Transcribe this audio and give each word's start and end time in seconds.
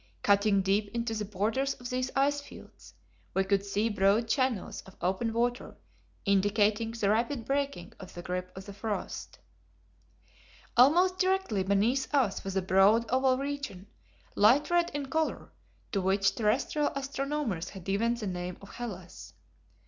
Cutting 0.23 0.63
deep 0.63 0.87
into 0.95 1.13
the 1.13 1.25
borders 1.25 1.75
of 1.75 1.91
these 1.91 2.09
ice 2.15 2.41
fields, 2.41 2.95
we 3.35 3.43
could 3.43 3.63
see 3.63 3.87
broad 3.87 4.27
channels 4.27 4.81
of 4.87 4.95
open 4.99 5.31
water, 5.31 5.75
indicating 6.25 6.89
the 6.89 7.11
rapid 7.11 7.45
breaking 7.45 7.93
of 7.99 8.15
the 8.15 8.23
grip 8.23 8.51
of 8.57 8.65
the 8.65 8.73
frost. 8.73 9.37
Almost 10.75 11.19
directly 11.19 11.61
beneath 11.61 12.11
us 12.15 12.43
was 12.43 12.55
a 12.55 12.63
broad 12.63 13.05
oval 13.11 13.37
region, 13.37 13.85
light 14.33 14.71
red 14.71 14.89
in 14.89 15.05
color, 15.05 15.51
to 15.91 16.01
which 16.01 16.33
terrestrial 16.33 16.91
astronomers 16.95 17.69
had 17.69 17.83
given 17.83 18.15
the 18.15 18.25
name 18.25 18.57
of 18.59 18.69
Hellas. 18.77 19.35